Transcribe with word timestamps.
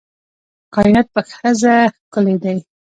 کائنات 0.73 1.07
په 1.15 1.21
ښځه 1.33 1.75
ښکلي 1.95 2.35
دي 2.43 2.57